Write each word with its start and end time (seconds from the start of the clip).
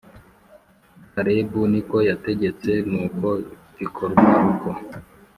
Karebu 1.11 1.59
ni 1.71 1.81
ko 1.89 1.97
yategetse 2.09 2.71
nuko 2.89 3.27
bikorwa 3.79 4.25
uko 4.51 4.69